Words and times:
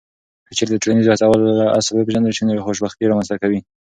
که 0.47 0.51
چیرته 0.57 0.73
د 0.75 0.81
ټولنیزو 0.83 1.11
هڅونو 1.13 1.53
اصل 1.79 1.93
وپېژندل 1.93 2.33
سي، 2.37 2.43
نو 2.47 2.63
خوشبیني 2.65 3.05
رامنځته 3.09 3.35
کیږي. 3.41 3.59